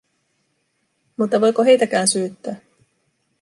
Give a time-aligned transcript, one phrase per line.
[1.17, 2.55] Mutta voiko heitäkään syyttää?